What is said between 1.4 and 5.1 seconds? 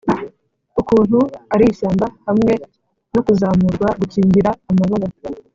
ari ishyamba hamwe no kuzamurwa, gukingira amababa: